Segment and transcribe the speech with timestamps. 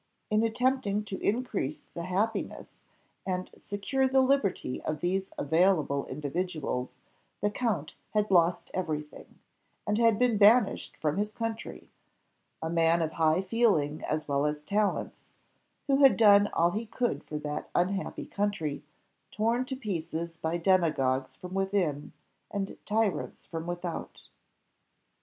[0.31, 2.73] In attempting to increase the happiness
[3.23, 6.95] and secure the liberty of these available individuals,
[7.39, 9.37] the count had lost every thing,
[9.85, 11.87] and had been banished from his country
[12.63, 15.33] a man of high feeling as well as talents,
[15.87, 18.83] and who had done all he could for that unhappy country,
[19.29, 22.11] torn to pieces by demagogues from within
[22.49, 24.29] and tyrants from without.